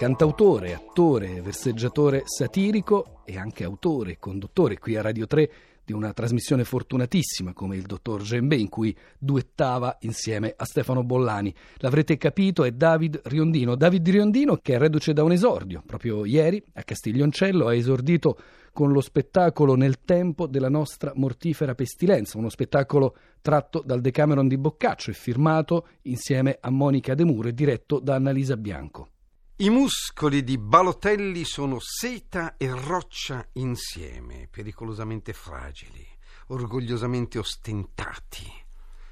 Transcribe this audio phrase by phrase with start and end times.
[0.00, 5.50] Cantautore, attore, verseggiatore satirico e anche autore e conduttore qui a Radio 3
[5.84, 11.54] di una trasmissione fortunatissima come il dottor Gembe in cui duettava insieme a Stefano Bollani.
[11.80, 13.74] L'avrete capito, è David Riondino.
[13.74, 15.82] David Riondino che è reduce da un esordio.
[15.84, 18.38] Proprio ieri a Castiglioncello ha esordito
[18.72, 24.56] con lo spettacolo Nel tempo della nostra mortifera pestilenza, uno spettacolo tratto dal Decameron di
[24.56, 29.08] Boccaccio e firmato insieme a Monica De Muro e diretto da Annalisa Bianco.
[29.60, 36.02] I muscoli di Balotelli sono seta e roccia insieme, pericolosamente fragili,
[36.46, 38.50] orgogliosamente ostentati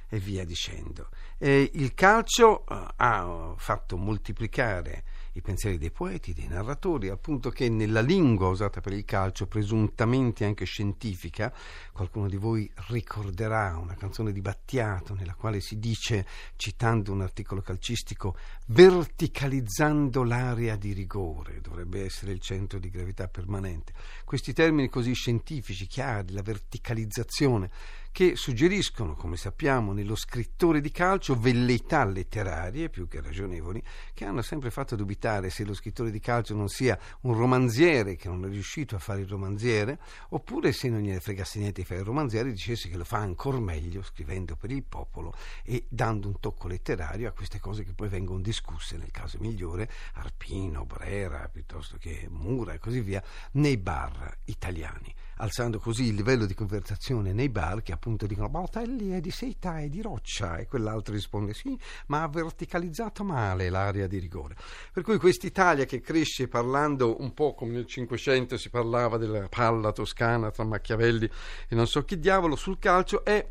[0.09, 1.09] e via dicendo.
[1.37, 5.05] E il calcio eh, ha fatto moltiplicare
[5.39, 9.47] i pensieri dei poeti, dei narratori, al punto che nella lingua usata per il calcio,
[9.47, 11.53] presuntamente anche scientifica,
[11.93, 16.27] qualcuno di voi ricorderà una canzone di Battiato nella quale si dice,
[16.57, 18.37] citando un articolo calcistico,
[18.67, 23.93] verticalizzando l'area di rigore, dovrebbe essere il centro di gravità permanente.
[24.25, 27.71] Questi termini così scientifici, chiari, la verticalizzazione,
[28.11, 33.83] che suggeriscono, come sappiamo, nello scrittore di calcio velleità letterarie più che ragionevoli,
[34.15, 38.29] che hanno sempre fatto dubitare se lo scrittore di calcio non sia un romanziere che
[38.29, 39.99] non è riuscito a fare il romanziere,
[40.31, 43.59] oppure se non gliene fregasse niente di fare il romanziere, dicesse che lo fa ancora
[43.59, 48.09] meglio scrivendo per il popolo e dando un tocco letterario a queste cose che poi
[48.09, 53.23] vengono discusse, nel caso migliore, Arpino, Brera, piuttosto che Mura e così via,
[53.53, 59.11] nei bar italiani alzando così il livello di conversazione nei bar che appunto dicono Balotelli
[59.11, 64.07] è di seta e di roccia e quell'altro risponde sì ma ha verticalizzato male l'area
[64.07, 64.57] di rigore
[64.93, 69.93] per cui quest'Italia che cresce parlando un po' come nel Cinquecento si parlava della palla
[69.93, 71.31] toscana tra Machiavelli
[71.69, 73.47] e non so chi diavolo sul calcio è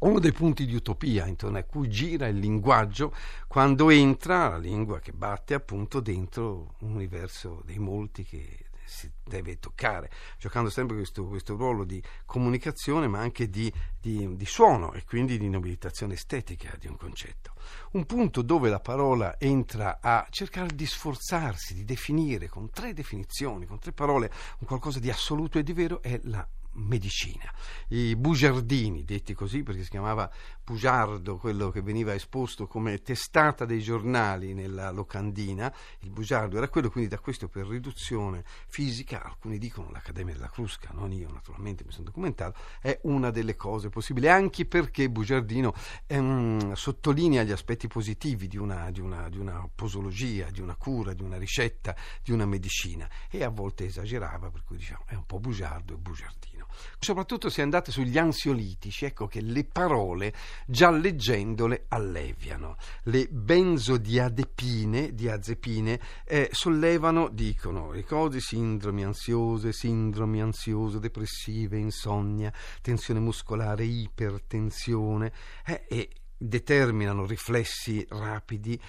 [0.00, 3.14] uno dei punti di utopia intorno a cui gira il linguaggio
[3.48, 9.58] quando entra la lingua che batte appunto dentro un universo dei molti che si deve
[9.58, 15.04] toccare, giocando sempre questo, questo ruolo di comunicazione ma anche di, di, di, suono e
[15.04, 17.52] quindi di nobilitazione estetica di un concetto.
[17.92, 23.66] Un punto dove la parola entra a cercare di sforzarsi, di definire con tre definizioni,
[23.66, 27.52] con tre parole, un qualcosa di assoluto e di vero è la medicina.
[27.88, 30.30] I bugiardini, detti così perché si chiamava
[30.64, 36.90] bugiardo, quello che veniva esposto come testata dei giornali nella locandina, il bugiardo era quello,
[36.90, 41.92] quindi da questo per riduzione fisica, alcuni dicono l'Accademia della Crusca, non io naturalmente mi
[41.92, 45.74] sono documentato, è una delle cose possibili, anche perché bugiardino
[46.06, 51.12] ehm, sottolinea gli aspetti positivi di una, di, una, di una posologia, di una cura,
[51.12, 55.26] di una ricetta, di una medicina e a volte esagerava, per cui diciamo è un
[55.26, 56.63] po' bugiardo e bugiardino.
[56.98, 60.32] Soprattutto se andate sugli ansiolitici, ecco che le parole,
[60.66, 62.76] già leggendole, alleviano.
[63.04, 73.84] Le benzodiazepine diazepine, eh, sollevano, dicono, ricordi, sindromi ansiose, sindromi ansiose, depressive, insonnia, tensione muscolare,
[73.84, 75.32] ipertensione
[75.66, 78.80] eh, e determinano riflessi rapidi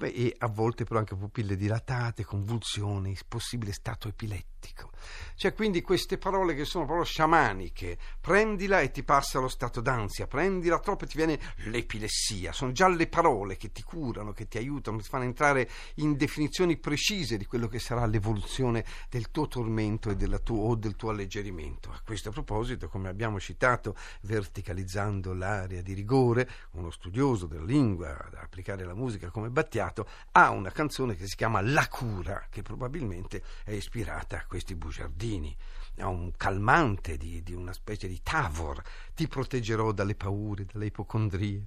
[0.00, 4.90] e a volte però anche pupille dilatate, convulsioni, possibile stato epilettico.
[5.36, 10.26] C'è quindi queste parole che sono parole sciamaniche, prendila e ti passa lo stato d'ansia,
[10.26, 14.58] prendila troppo e ti viene l'epilessia, sono già le parole che ti curano, che ti
[14.58, 20.14] aiutano, ti fanno entrare in definizioni precise di quello che sarà l'evoluzione del tuo tormento
[20.42, 21.90] tuo, o del tuo alleggerimento.
[21.90, 28.40] A questo proposito, come abbiamo citato, verticalizzando l'area di rigore, uno studioso della lingua da
[28.40, 33.42] applicare la musica come Battiato ha una canzone che si chiama La cura, che probabilmente
[33.64, 35.56] è ispirata a questi bugiardini.
[36.00, 38.82] Ha un calmante di, di una specie di tavor.
[39.14, 41.62] Ti proteggerò dalle paure, dalle ipocondrie,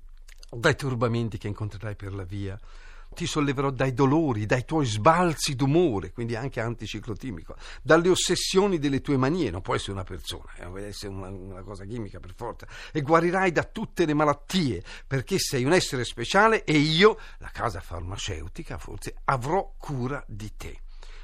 [0.51, 2.59] dai turbamenti che incontrerai per la via
[3.13, 9.17] ti solleverò dai dolori, dai tuoi sbalzi d'umore, quindi anche anticiclotimico, dalle ossessioni delle tue
[9.17, 12.67] manie, non può essere una persona, eh, deve essere una, una, cosa chimica per forza,
[12.91, 17.79] e guarirai da tutte le malattie, perché sei un essere speciale e io, la casa
[17.79, 20.81] farmaceutica, forse avrò cura di te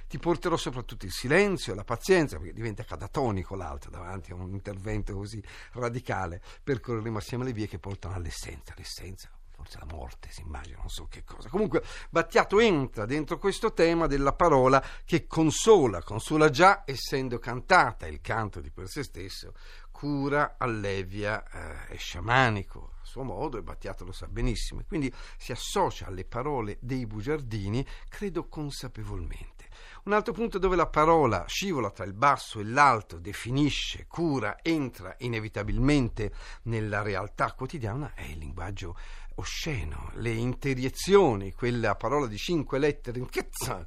[0.08, 5.14] ti porterò soprattutto il silenzio, la pazienza, perché diventa catatonico l'altro davanti a un intervento
[5.14, 5.44] così
[5.74, 6.42] radicale.
[6.64, 8.74] Percorreremo assieme le vie che portano all'essenza.
[8.78, 9.35] L'essenza
[9.66, 11.50] forse la morte, si immagina, non so che cosa.
[11.50, 18.22] Comunque Battiato entra dentro questo tema della parola che consola, consola già essendo cantata, il
[18.22, 19.54] canto di per sé stesso,
[19.92, 25.52] cura, allevia, eh, è sciamanico a suo modo e Battiato lo sa benissimo quindi si
[25.52, 29.55] associa alle parole dei bugiardini, credo consapevolmente.
[30.04, 35.16] Un altro punto dove la parola scivola tra il basso e l'alto, definisce, cura, entra
[35.20, 36.32] inevitabilmente
[36.64, 38.96] nella realtà quotidiana è il linguaggio
[39.36, 43.24] osceno, le interiezioni, quella parola di cinque lettere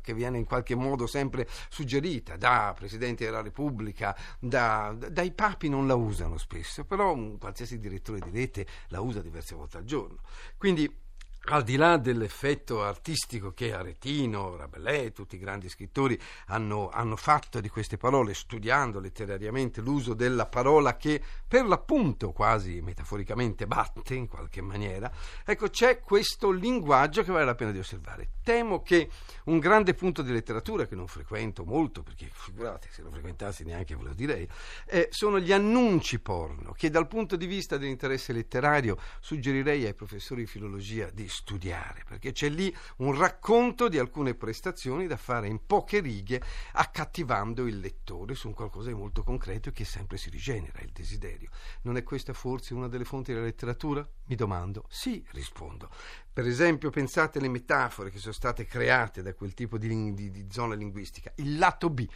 [0.02, 5.87] che viene in qualche modo sempre suggerita da Presidente della Repubblica, da, dai papi non
[5.87, 10.19] la usano spesso, però un qualsiasi direttore di rete la usa diverse volte al giorno.
[10.56, 11.06] Quindi
[11.50, 17.61] al di là dell'effetto artistico che Aretino, Rabelais, tutti i grandi scrittori hanno, hanno, fatto
[17.61, 24.29] di queste parole, studiando letterariamente l'uso della parola che per l'appunto quasi metaforicamente batte in
[24.29, 25.11] qualche maniera,
[25.45, 28.29] ecco c'è questo linguaggio che vale la pena di osservare.
[28.49, 29.11] Temo che
[29.45, 33.95] un grande punto di letteratura che non frequento molto, perché figurate se lo frequentassi neanche
[33.95, 34.49] ve lo direi,
[34.87, 40.45] eh, sono gli annunci porno, che dal punto di vista dell'interesse letterario suggerirei ai professori
[40.45, 45.67] di filologia di studiare, perché c'è lì un racconto di alcune prestazioni da fare in
[45.67, 46.41] poche righe,
[46.73, 50.91] accattivando il lettore su un qualcosa di molto concreto e che sempre si rigenera, il
[50.91, 51.51] desiderio.
[51.83, 54.09] Non è questa forse una delle fonti della letteratura?
[54.25, 54.87] Mi domando.
[54.89, 55.91] Sì, rispondo.
[56.33, 60.47] Per esempio, pensate alle metafore che sono state create da quel tipo di, di, di
[60.51, 61.33] zona linguistica.
[61.37, 62.07] Il lato B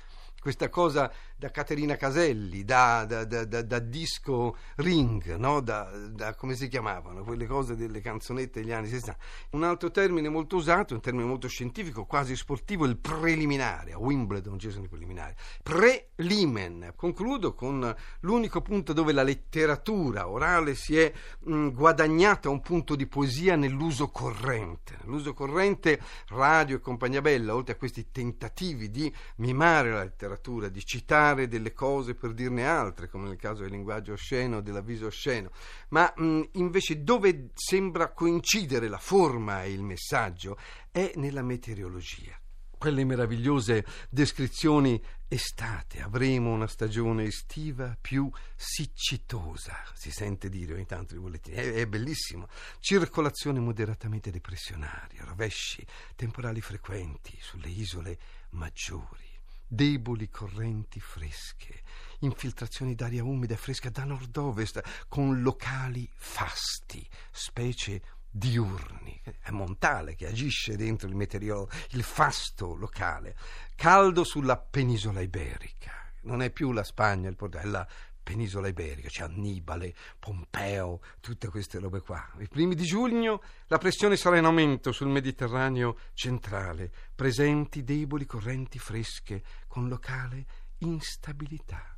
[0.42, 5.60] questa cosa da Caterina Caselli, da, da, da, da disco ring, no?
[5.60, 9.16] da, come si chiamavano, quelle cose delle canzonette degli anni 60.
[9.50, 13.92] Un altro termine molto usato, un termine molto scientifico, quasi sportivo, il preliminare.
[13.92, 15.34] A Wimbledon ci sono i preliminari.
[15.62, 16.92] Prelimen.
[16.96, 23.06] Concludo con l'unico punto dove la letteratura orale si è mh, guadagnata un punto di
[23.06, 24.98] poesia nell'uso corrente.
[25.04, 30.68] L'uso corrente, radio e compagnia bella, oltre a questi tentativi di mimare la letteratura, letteratura,
[30.68, 35.50] di citare delle cose per dirne altre, come nel caso del linguaggio osceno, dell'avviso osceno,
[35.88, 40.58] ma mh, invece dove sembra coincidere la forma e il messaggio
[40.90, 42.36] è nella meteorologia.
[42.76, 51.14] Quelle meravigliose descrizioni estate, avremo una stagione estiva più siccitosa, si sente dire ogni tanto
[51.14, 52.48] i bollettini, è, è bellissimo.
[52.80, 55.86] Circolazione moderatamente depressionaria, rovesci
[56.16, 58.18] temporali frequenti sulle isole
[58.50, 59.31] maggiori
[59.72, 61.80] deboli correnti fresche,
[62.20, 69.18] infiltrazioni d'aria umida e fresca da nord-ovest, con locali fasti, specie diurni.
[69.40, 73.34] È Montale che agisce dentro il meteoro, il fasto locale.
[73.74, 75.92] Caldo sulla penisola iberica.
[76.24, 77.88] Non è più la Spagna, il Portogallo, è la
[78.22, 82.30] penisola iberica, c'è Annibale, Pompeo, tutte queste robe qua.
[82.38, 88.78] I primi di giugno la pressione sarà in aumento sul Mediterraneo centrale, presenti deboli correnti
[88.78, 90.46] fresche con locale
[90.78, 91.96] instabilità.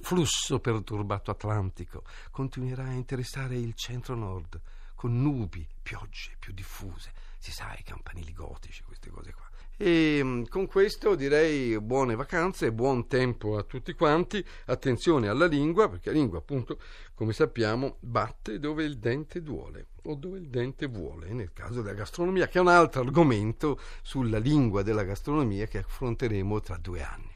[0.00, 4.60] Flusso perturbato atlantico continuerà a interessare il centro-nord
[4.94, 7.12] con nubi, piogge più diffuse.
[7.38, 9.45] Si sa, i campanili gotici, queste cose qua.
[9.78, 15.90] E mm, con questo direi buone vacanze, buon tempo a tutti quanti, attenzione alla lingua,
[15.90, 16.78] perché la lingua appunto,
[17.12, 21.94] come sappiamo, batte dove il dente duole o dove il dente vuole, nel caso della
[21.94, 27.35] gastronomia, che è un altro argomento sulla lingua della gastronomia che affronteremo tra due anni.